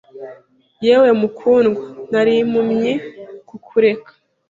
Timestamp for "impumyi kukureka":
2.43-4.11